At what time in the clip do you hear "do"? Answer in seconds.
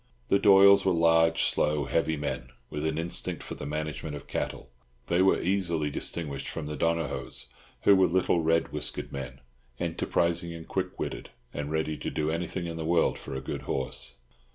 12.09-12.31